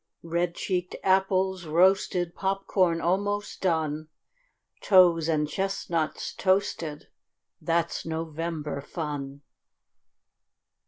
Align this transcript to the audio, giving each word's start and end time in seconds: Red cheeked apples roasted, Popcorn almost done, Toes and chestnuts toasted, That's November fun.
Red 0.23 0.55
cheeked 0.55 0.95
apples 1.03 1.65
roasted, 1.67 2.33
Popcorn 2.33 3.01
almost 3.01 3.61
done, 3.61 4.07
Toes 4.81 5.29
and 5.29 5.47
chestnuts 5.47 6.33
toasted, 6.33 7.07
That's 7.61 8.03
November 8.03 8.81
fun. 8.81 9.43